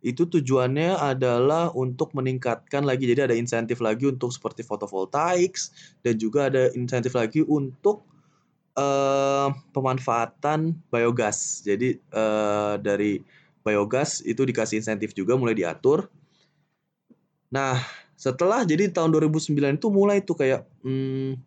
itu 0.00 0.24
tujuannya 0.24 0.96
adalah 0.96 1.68
untuk 1.76 2.16
meningkatkan 2.16 2.88
lagi 2.88 3.04
jadi 3.04 3.28
ada 3.28 3.36
insentif 3.36 3.84
lagi 3.84 4.08
untuk 4.08 4.32
seperti 4.32 4.64
photovoltaics 4.64 5.72
dan 6.00 6.16
juga 6.16 6.48
ada 6.48 6.72
insentif 6.72 7.12
lagi 7.12 7.44
untuk 7.44 8.08
uh, 8.80 9.52
pemanfaatan 9.76 10.72
biogas. 10.88 11.60
Jadi 11.60 12.00
uh, 12.16 12.80
dari 12.80 13.20
biogas 13.60 14.24
itu 14.24 14.40
dikasih 14.40 14.80
insentif 14.80 15.12
juga 15.12 15.36
mulai 15.36 15.52
diatur. 15.52 16.08
Nah 17.52 17.76
setelah 18.16 18.64
jadi 18.64 18.92
tahun 18.92 19.12
2009 19.16 19.52
itu 19.80 19.88
mulai 19.88 20.20
itu 20.24 20.32
kayak 20.36 20.64
hmm, 20.84 21.40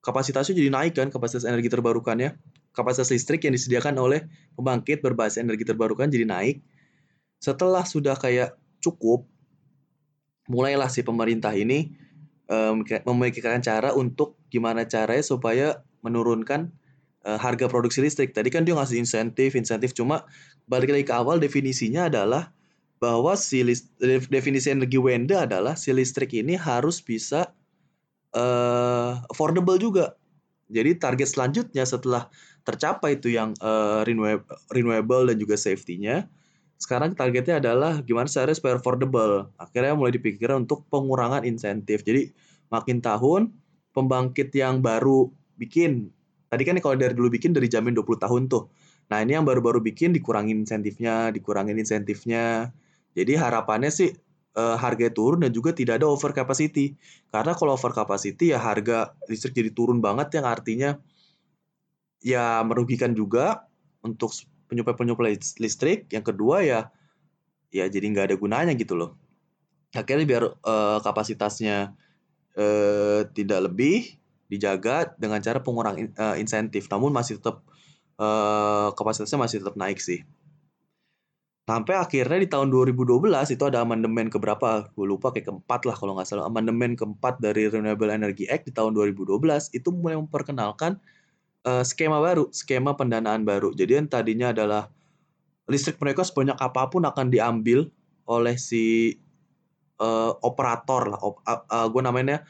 kapasitasnya 0.00 0.56
jadi 0.56 0.72
naik 0.72 0.92
kan 0.96 1.08
kapasitas 1.12 1.44
energi 1.44 1.68
terbarukannya 1.68 2.32
kapasitas 2.72 3.12
listrik 3.12 3.44
yang 3.44 3.52
disediakan 3.52 3.92
oleh 4.00 4.24
pembangkit 4.56 5.04
berbasis 5.04 5.44
energi 5.44 5.68
terbarukan 5.68 6.08
jadi 6.08 6.24
naik 6.24 6.64
setelah 7.38 7.86
sudah 7.86 8.18
kayak 8.18 8.58
cukup, 8.82 9.26
mulailah 10.50 10.90
si 10.90 11.02
pemerintah 11.02 11.54
ini 11.54 11.94
um, 12.50 12.82
memikirkan 12.84 13.60
cara 13.62 13.94
untuk 13.94 14.38
gimana 14.48 14.88
caranya 14.88 15.22
supaya 15.22 15.66
menurunkan 16.02 16.72
uh, 17.28 17.38
harga 17.38 17.68
produksi 17.68 18.02
listrik. 18.02 18.32
Tadi 18.32 18.48
kan 18.48 18.64
dia 18.64 18.74
ngasih 18.74 18.98
insentif, 18.98 19.54
insentif 19.54 19.92
cuma 19.94 20.24
balik 20.66 20.90
lagi 20.90 21.06
ke 21.06 21.14
awal 21.14 21.38
definisinya 21.38 22.08
adalah 22.08 22.50
bahwa 22.98 23.38
si 23.38 23.62
list, 23.62 23.94
definisi 24.28 24.74
energi 24.74 24.98
Wende 24.98 25.38
adalah 25.38 25.78
si 25.78 25.94
listrik 25.94 26.34
ini 26.34 26.58
harus 26.58 26.98
bisa 26.98 27.54
uh, 28.34 29.22
affordable 29.30 29.78
juga. 29.78 30.18
Jadi 30.68 31.00
target 31.00 31.28
selanjutnya 31.32 31.84
setelah 31.88 32.28
tercapai 32.66 33.16
itu 33.16 33.32
yang 33.32 33.56
uh, 33.64 34.04
renewable, 34.04 34.58
renewable 34.68 35.24
dan 35.32 35.40
juga 35.40 35.56
safety-nya, 35.56 36.28
sekarang 36.78 37.18
targetnya 37.18 37.58
adalah 37.58 37.98
gimana 38.06 38.30
caranya 38.30 38.54
supaya 38.54 38.78
affordable. 38.78 39.50
Akhirnya 39.58 39.98
mulai 39.98 40.14
dipikirkan 40.14 40.62
untuk 40.62 40.86
pengurangan 40.86 41.42
insentif. 41.42 42.06
Jadi 42.06 42.30
makin 42.70 43.02
tahun 43.02 43.50
pembangkit 43.90 44.54
yang 44.54 44.78
baru 44.78 45.26
bikin. 45.58 46.14
Tadi 46.46 46.62
kan 46.62 46.78
kalau 46.78 46.94
dari 46.94 47.18
dulu 47.18 47.34
bikin 47.34 47.50
dari 47.50 47.66
jamin 47.66 47.98
20 47.98 48.24
tahun 48.24 48.42
tuh. 48.46 48.70
Nah 49.10 49.18
ini 49.26 49.34
yang 49.34 49.42
baru-baru 49.42 49.82
bikin 49.82 50.14
dikurangin 50.14 50.62
insentifnya, 50.62 51.34
dikurangin 51.34 51.76
insentifnya. 51.82 52.70
Jadi 53.18 53.34
harapannya 53.34 53.90
sih 53.90 54.14
eh, 54.54 54.76
harga 54.78 55.10
turun 55.10 55.42
dan 55.42 55.50
juga 55.50 55.74
tidak 55.74 55.98
ada 55.98 56.06
over 56.06 56.30
capacity. 56.30 56.94
Karena 57.34 57.58
kalau 57.58 57.74
over 57.74 57.90
capacity 57.90 58.54
ya 58.54 58.62
harga 58.62 59.18
listrik 59.26 59.58
jadi 59.58 59.74
turun 59.74 59.98
banget 59.98 60.38
yang 60.38 60.46
artinya 60.46 60.94
ya 62.22 62.62
merugikan 62.62 63.18
juga 63.18 63.66
untuk 64.06 64.30
penyuplai-penyuplai 64.68 65.34
listrik. 65.58 66.06
Yang 66.12 66.24
kedua 66.34 66.62
ya 66.62 66.80
ya 67.68 67.84
jadi 67.88 68.06
nggak 68.08 68.26
ada 68.32 68.36
gunanya 68.36 68.72
gitu 68.76 68.96
loh. 68.96 69.16
Akhirnya 69.92 70.24
biar 70.28 70.44
uh, 70.64 70.98
kapasitasnya 71.00 71.96
uh, 72.56 73.20
tidak 73.32 73.72
lebih 73.72 74.20
dijaga 74.48 75.12
dengan 75.16 75.40
cara 75.40 75.60
pengurang 75.60 76.12
uh, 76.16 76.36
insentif. 76.40 76.88
Namun 76.88 77.12
masih 77.12 77.40
tetap 77.40 77.64
uh, 78.20 78.92
kapasitasnya 78.92 79.40
masih 79.40 79.56
tetap 79.64 79.76
naik 79.76 80.00
sih. 80.00 80.24
Sampai 81.68 82.00
akhirnya 82.00 82.40
di 82.40 82.48
tahun 82.48 82.72
2012 82.72 83.28
itu 83.28 83.64
ada 83.68 83.84
amandemen 83.84 84.32
keberapa? 84.32 84.88
Gue 84.96 85.04
lupa 85.04 85.36
kayak 85.36 85.52
keempat 85.52 85.84
lah 85.84 85.96
kalau 86.00 86.16
nggak 86.16 86.24
salah. 86.24 86.48
Amandemen 86.48 86.96
keempat 86.96 87.44
dari 87.44 87.68
Renewable 87.68 88.08
Energy 88.08 88.48
Act 88.48 88.64
di 88.64 88.72
tahun 88.72 88.96
2012 88.96 89.36
itu 89.76 89.88
mulai 89.92 90.16
memperkenalkan 90.16 90.96
uh, 91.68 91.84
skema 91.84 92.16
baru, 92.24 92.48
skema 92.48 92.96
pendanaan 92.96 93.44
baru. 93.44 93.76
Jadi 93.76 94.00
yang 94.00 94.08
tadinya 94.08 94.56
adalah 94.56 94.88
listrik 95.68 96.00
mereka 96.00 96.24
sebanyak 96.24 96.56
apa 96.56 96.88
pun 96.88 97.04
akan 97.04 97.28
diambil 97.28 97.92
oleh 98.24 98.56
si 98.56 99.16
uh, 100.00 100.32
operator 100.40 101.12
lah, 101.12 101.20
op, 101.20 101.44
uh, 101.44 101.60
uh, 101.68 101.86
gue 101.92 102.00
namanya 102.00 102.40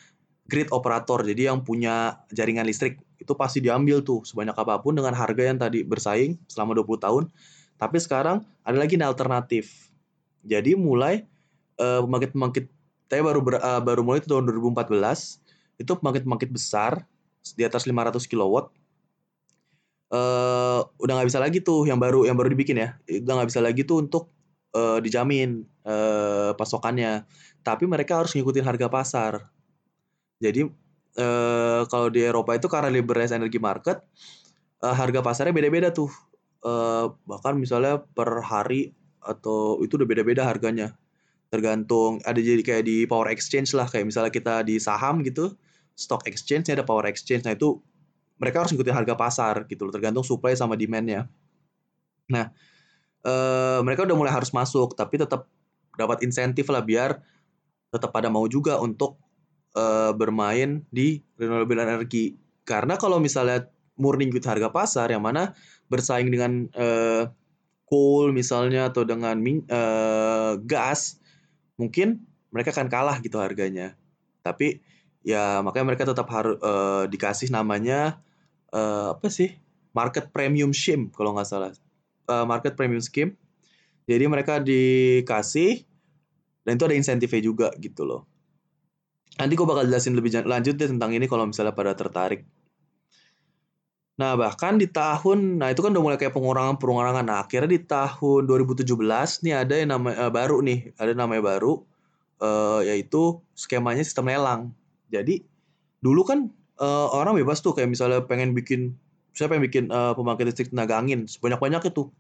grid 0.47 0.71
operator. 0.71 1.27
Jadi 1.27 1.51
yang 1.51 1.67
punya 1.67 2.23
jaringan 2.31 2.65
listrik 2.71 3.03
itu 3.19 3.35
pasti 3.35 3.59
diambil 3.59 4.07
tuh 4.07 4.23
sebanyak 4.23 4.55
apa 4.55 4.79
pun 4.79 4.95
dengan 4.95 5.11
harga 5.13 5.43
yang 5.43 5.59
tadi 5.59 5.83
bersaing 5.83 6.39
selama 6.47 6.79
20 6.79 7.03
tahun 7.03 7.25
tapi 7.79 7.97
sekarang 8.03 8.43
ada 8.67 8.77
lagi 8.77 8.99
alternatif. 8.99 9.95
Jadi 10.43 10.75
mulai 10.75 11.25
uh, 11.79 12.03
pembangkit-pembangkit 12.03 12.67
saya 13.09 13.23
baru 13.25 13.41
ber, 13.41 13.55
uh, 13.63 13.81
baru 13.81 14.03
mulai 14.05 14.21
itu 14.21 14.29
tahun 14.29 14.51
2014 14.51 15.81
itu 15.81 15.93
pembangkit-pembangkit 15.95 16.51
besar 16.51 17.07
di 17.55 17.63
atas 17.65 17.87
500 17.87 18.19
kW 18.27 18.69
uh, 20.13 20.81
udah 21.01 21.13
nggak 21.19 21.29
bisa 21.29 21.41
lagi 21.41 21.59
tuh 21.61 21.85
yang 21.89 22.01
baru 22.01 22.25
yang 22.29 22.37
baru 22.37 22.53
dibikin 22.53 22.81
ya. 22.81 22.97
Udah 23.09 23.43
nggak 23.43 23.49
bisa 23.53 23.61
lagi 23.61 23.83
tuh 23.85 24.05
untuk 24.05 24.33
uh, 24.77 24.99
dijamin 25.01 25.65
uh, 25.85 26.53
pasokannya. 26.57 27.25
Tapi 27.65 27.85
mereka 27.85 28.25
harus 28.25 28.33
ngikutin 28.37 28.65
harga 28.65 28.87
pasar. 28.89 29.33
Jadi 30.39 30.69
uh, 31.19 31.83
kalau 31.91 32.09
di 32.09 32.25
Eropa 32.25 32.55
itu 32.57 32.71
karena 32.71 32.89
liberalized 32.89 33.35
energy 33.35 33.59
market 33.59 34.01
uh, 34.83 34.95
harga 34.95 35.21
pasarnya 35.21 35.55
beda-beda 35.55 35.91
tuh. 35.93 36.11
Uh, 36.59 37.15
bahkan 37.23 37.55
misalnya 37.55 38.03
per 38.03 38.43
hari 38.43 38.91
atau 39.23 39.79
itu 39.85 39.95
udah 39.99 40.09
beda-beda 40.09 40.43
harganya. 40.47 40.97
Tergantung 41.49 42.21
ada 42.29 42.37
jadi 42.37 42.61
kayak 42.61 42.85
di 42.85 42.97
power 43.09 43.31
exchange 43.33 43.73
lah. 43.73 43.89
Kayak 43.89 44.13
misalnya 44.13 44.33
kita 44.33 44.55
di 44.67 44.77
saham 44.77 45.25
gitu, 45.25 45.57
stock 45.97 46.27
exchange 46.29 46.69
ada 46.69 46.85
power 46.85 47.09
exchange. 47.09 47.49
Nah, 47.49 47.57
itu 47.57 47.81
mereka 48.39 48.65
harus 48.65 48.71
ngikutin 48.73 48.95
harga 48.95 49.15
pasar 49.19 49.55
gitu 49.67 49.87
loh, 49.87 49.93
tergantung 49.93 50.23
supply 50.25 50.55
sama 50.55 50.79
demand-nya. 50.79 51.27
Nah, 52.31 52.51
uh, 53.27 53.81
mereka 53.83 54.07
udah 54.07 54.17
mulai 54.17 54.33
harus 54.33 54.55
masuk 54.55 54.95
tapi 54.95 55.19
tetap 55.19 55.51
dapat 55.99 56.23
insentif 56.23 56.71
lah 56.71 56.81
biar 56.81 57.19
tetap 57.91 58.15
pada 58.15 58.31
mau 58.31 58.47
juga 58.47 58.79
untuk 58.79 59.19
uh, 59.75 60.15
bermain 60.15 60.87
di 60.93 61.19
renewable 61.35 61.83
energy. 61.83 62.39
Karena 62.63 62.95
kalau 63.01 63.19
misalnya 63.19 63.67
murni 63.99 64.31
ngikut 64.31 64.47
harga 64.47 64.69
pasar 64.71 65.11
yang 65.11 65.25
mana 65.25 65.57
bersaing 65.91 66.31
dengan 66.31 66.71
uh, 66.79 67.27
coal 67.89 68.31
misalnya 68.31 68.93
atau 68.93 69.03
dengan 69.03 69.41
uh, 69.73 70.61
gas, 70.63 71.19
mungkin 71.81 72.23
mereka 72.53 72.71
akan 72.77 72.87
kalah 72.93 73.17
gitu 73.25 73.41
harganya. 73.41 73.97
Tapi 74.45 74.85
ya 75.25 75.65
makanya 75.65 75.87
mereka 75.97 76.05
tetap 76.07 76.29
harus 76.31 76.61
uh, 76.63 77.09
dikasih 77.09 77.51
namanya 77.51 78.21
uh, 78.73 79.17
apa 79.17 79.29
sih 79.33 79.55
market 79.97 80.31
premium 80.31 80.71
scheme 80.77 81.11
kalau 81.15 81.35
nggak 81.37 81.49
salah 81.49 81.73
uh, 82.29 82.45
market 82.45 82.77
premium 82.77 83.03
scheme. 83.03 83.35
Jadi 84.09 84.25
mereka 84.25 84.57
dikasih 84.61 85.85
dan 86.65 86.81
itu 86.81 86.85
ada 86.85 86.97
insentifnya 86.97 87.43
juga 87.45 87.69
gitu 87.77 88.09
loh. 88.09 88.25
Nanti 89.37 89.53
gue 89.53 89.67
bakal 89.69 89.85
jelasin 89.89 90.17
lebih 90.17 90.33
lanjut 90.49 90.75
deh 90.77 90.89
tentang 90.89 91.13
ini 91.13 91.29
kalau 91.29 91.45
misalnya 91.49 91.77
pada 91.77 91.93
tertarik. 91.93 92.49
Nah, 94.19 94.35
bahkan 94.35 94.81
di 94.81 94.91
tahun 94.91 95.63
nah 95.63 95.71
itu 95.71 95.79
kan 95.79 95.95
udah 95.95 96.03
mulai 96.03 96.19
kayak 96.19 96.35
pengurangan-pengurangan. 96.35 97.23
Nah, 97.23 97.39
akhirnya 97.47 97.71
di 97.71 97.81
tahun 97.87 98.51
2017 98.51 98.83
nih 99.47 99.55
ada 99.55 99.75
yang 99.79 99.95
namanya 99.95 100.17
uh, 100.27 100.33
baru 100.33 100.59
nih, 100.65 100.91
ada 100.99 101.13
namanya 101.15 101.43
baru 101.45 101.87
uh, 102.43 102.81
yaitu 102.83 103.39
skemanya 103.55 104.03
sistem 104.03 104.27
lelang. 104.27 104.63
Jadi 105.13 105.47
dulu 106.03 106.27
kan 106.27 106.51
uh, 106.79 107.09
orang 107.13 107.37
bebas 107.39 107.61
tuh 107.61 107.75
kayak 107.75 107.91
misalnya 107.91 108.25
pengen 108.25 108.55
bikin 108.55 108.95
siapa 109.35 109.55
yang 109.55 109.65
bikin 109.67 109.85
uh, 109.91 110.15
pembangkit 110.19 110.51
listrik 110.51 110.69
tenaga 110.75 110.99
angin 110.99 111.27
sebanyak-banyak 111.31 111.95
itu. 111.95 112.11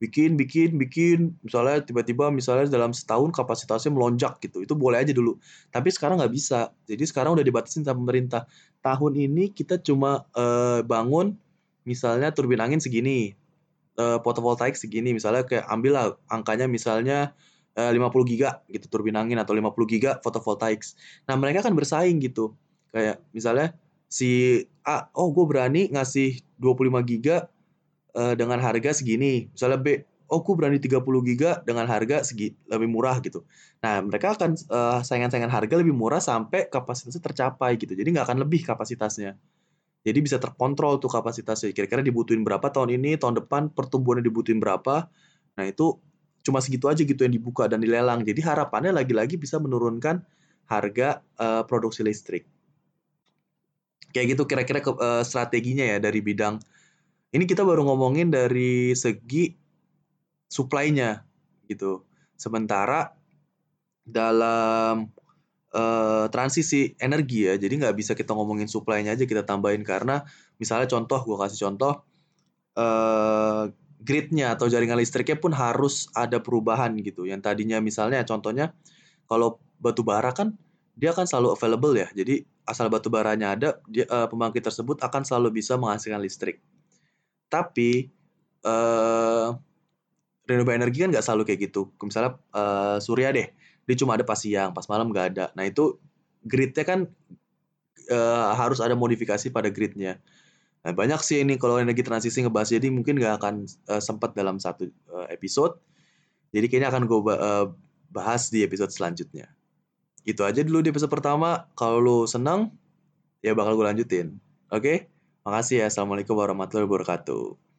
Bikin 0.00 0.40
bikin 0.40 0.80
bikin 0.80 1.36
misalnya 1.44 1.84
tiba-tiba 1.84 2.32
misalnya 2.32 2.72
dalam 2.72 2.96
setahun 2.96 3.36
kapasitasnya 3.36 3.92
melonjak 3.92 4.40
gitu 4.40 4.64
itu 4.64 4.72
boleh 4.72 5.04
aja 5.04 5.12
dulu. 5.12 5.36
Tapi 5.68 5.92
sekarang 5.92 6.16
nggak 6.16 6.32
bisa 6.32 6.72
jadi 6.88 7.04
sekarang 7.04 7.36
udah 7.36 7.44
dibatasin 7.44 7.84
sama 7.84 8.00
pemerintah. 8.00 8.48
Tahun 8.80 9.12
ini 9.12 9.52
kita 9.52 9.76
cuma 9.84 10.24
uh, 10.32 10.80
bangun 10.80 11.36
misalnya 11.84 12.32
turbin 12.32 12.64
angin 12.64 12.80
segini 12.80 13.36
uh, 14.00 14.20
fotovoltaik 14.24 14.72
segini 14.72 15.12
misalnya 15.12 15.44
kayak 15.44 15.68
ambil 15.68 15.92
lah 15.92 16.06
angkanya 16.32 16.64
misalnya 16.64 17.36
uh, 17.76 17.92
50 17.92 18.08
giga 18.24 18.64
gitu 18.72 18.88
turbin 18.88 19.20
angin 19.20 19.36
atau 19.36 19.52
50 19.52 19.68
giga 19.84 20.16
fotovoltaik. 20.24 20.80
Nah 21.28 21.36
mereka 21.36 21.60
kan 21.60 21.76
bersaing 21.76 22.24
gitu 22.24 22.56
kayak 22.88 23.20
misalnya 23.36 23.76
si 24.10 24.66
A 24.82 25.06
oh 25.14 25.30
gue 25.30 25.46
berani 25.46 25.86
ngasih 25.94 26.42
25 26.58 27.00
giga 27.06 27.46
uh, 28.18 28.34
dengan 28.34 28.58
harga 28.58 28.90
segini. 28.90 29.46
Misalnya 29.54 29.78
B, 29.78 29.86
oh 30.26 30.42
aku 30.42 30.58
berani 30.58 30.82
30 30.82 31.02
giga 31.30 31.62
dengan 31.62 31.86
harga 31.86 32.26
segi 32.26 32.54
lebih 32.66 32.90
murah 32.90 33.22
gitu. 33.22 33.46
Nah, 33.82 34.02
mereka 34.02 34.34
akan 34.34 34.58
uh, 34.70 35.00
saingan-saingan 35.06 35.48
harga 35.48 35.74
lebih 35.78 35.94
murah 35.94 36.18
sampai 36.18 36.66
kapasitasnya 36.66 37.22
tercapai 37.22 37.78
gitu. 37.78 37.94
Jadi 37.94 38.08
nggak 38.10 38.26
akan 38.26 38.38
lebih 38.42 38.66
kapasitasnya. 38.66 39.38
Jadi 40.00 40.18
bisa 40.24 40.40
terkontrol 40.40 40.96
tuh 40.98 41.12
kapasitasnya. 41.12 41.70
Kira-kira 41.76 42.00
dibutuhin 42.00 42.42
berapa 42.42 42.66
tahun 42.72 42.96
ini, 42.96 43.20
tahun 43.20 43.44
depan 43.44 43.70
pertumbuhannya 43.76 44.24
dibutuhin 44.24 44.58
berapa. 44.58 45.06
Nah, 45.54 45.64
itu 45.66 46.00
cuma 46.40 46.64
segitu 46.64 46.88
aja 46.88 47.04
gitu 47.04 47.20
yang 47.20 47.34
dibuka 47.36 47.68
dan 47.68 47.84
dilelang. 47.84 48.24
Jadi 48.24 48.40
harapannya 48.40 48.96
lagi-lagi 48.96 49.36
bisa 49.36 49.60
menurunkan 49.60 50.24
harga 50.70 51.20
uh, 51.36 51.62
produksi 51.68 52.00
listrik. 52.00 52.48
Kayak 54.10 54.36
gitu 54.36 54.42
kira-kira 54.46 54.82
uh, 54.82 55.22
strateginya 55.22 55.86
ya 55.86 56.02
dari 56.02 56.18
bidang 56.18 56.58
ini 57.30 57.46
kita 57.46 57.62
baru 57.62 57.86
ngomongin 57.86 58.34
dari 58.34 58.90
segi 58.98 59.54
supply-nya 60.50 61.22
gitu. 61.70 62.02
Sementara 62.34 63.14
dalam 64.02 65.06
uh, 65.70 66.26
transisi 66.34 66.98
energi 66.98 67.46
ya, 67.46 67.54
jadi 67.54 67.70
nggak 67.86 67.94
bisa 67.94 68.12
kita 68.18 68.34
ngomongin 68.34 68.66
supply-nya 68.66 69.14
aja 69.14 69.24
kita 69.30 69.46
tambahin 69.46 69.86
karena 69.86 70.26
misalnya 70.58 70.90
contoh, 70.90 71.22
gue 71.22 71.36
kasih 71.38 71.70
contoh, 71.70 72.02
uh, 72.74 73.70
gridnya 74.02 74.58
atau 74.58 74.66
jaringan 74.66 74.98
listriknya 74.98 75.38
pun 75.38 75.54
harus 75.54 76.10
ada 76.18 76.42
perubahan 76.42 76.98
gitu. 76.98 77.30
Yang 77.30 77.46
tadinya 77.46 77.78
misalnya 77.78 78.26
contohnya 78.26 78.74
kalau 79.30 79.62
batu 79.78 80.02
bara 80.02 80.34
kan 80.34 80.58
dia 80.98 81.14
akan 81.14 81.30
selalu 81.30 81.54
available 81.54 81.94
ya. 81.94 82.10
Jadi 82.10 82.42
asal 82.70 82.86
batu 82.86 83.10
baranya 83.10 83.58
ada, 83.58 83.68
dia, 83.90 84.06
uh, 84.06 84.30
pembangkit 84.30 84.62
tersebut 84.62 85.02
akan 85.02 85.26
selalu 85.26 85.58
bisa 85.58 85.74
menghasilkan 85.74 86.22
listrik. 86.22 86.62
Tapi 87.50 88.06
uh, 88.62 89.58
renewable 90.46 90.78
energi 90.78 91.02
kan 91.02 91.10
nggak 91.10 91.26
selalu 91.26 91.42
kayak 91.50 91.70
gitu. 91.70 91.90
Misalnya 91.98 92.38
uh, 92.54 93.02
surya 93.02 93.34
deh, 93.34 93.50
dia 93.84 93.96
cuma 93.98 94.14
ada 94.14 94.22
pas 94.22 94.38
siang, 94.38 94.70
pas 94.70 94.86
malam 94.86 95.10
nggak 95.10 95.26
ada. 95.34 95.44
Nah 95.58 95.66
itu 95.66 95.98
gridnya 96.46 96.86
kan 96.86 97.10
uh, 98.10 98.54
harus 98.54 98.78
ada 98.78 98.94
modifikasi 98.94 99.50
pada 99.50 99.68
gridnya. 99.68 100.22
Nah, 100.80 100.96
banyak 100.96 101.20
sih 101.20 101.44
ini 101.44 101.60
kalau 101.60 101.76
energi 101.76 102.00
transisi 102.00 102.40
ngebahas 102.40 102.72
jadi 102.72 102.88
mungkin 102.88 103.20
nggak 103.20 103.34
akan 103.36 103.54
uh, 103.92 104.00
sempat 104.00 104.32
dalam 104.32 104.56
satu 104.56 104.88
uh, 105.12 105.28
episode. 105.28 105.76
Jadi 106.50 106.66
kayaknya 106.66 106.88
akan 106.90 107.02
gue 107.04 107.18
uh, 107.36 107.66
bahas 108.10 108.48
di 108.48 108.64
episode 108.64 108.90
selanjutnya. 108.90 109.46
Itu 110.24 110.44
aja 110.44 110.60
dulu 110.60 110.84
di 110.84 110.92
episode 110.92 111.12
pertama. 111.12 111.68
Kalau 111.76 111.98
lo 112.00 112.18
senang, 112.28 112.72
ya 113.40 113.56
bakal 113.56 113.76
gue 113.76 113.86
lanjutin. 113.86 114.36
Oke? 114.68 114.80
Okay? 114.80 114.96
Makasih 115.46 115.84
ya. 115.84 115.86
Assalamualaikum 115.88 116.36
warahmatullahi 116.36 116.84
wabarakatuh. 116.84 117.69